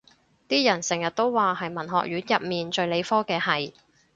[0.49, 3.71] 啲人成日都話係文學院入面最理科嘅系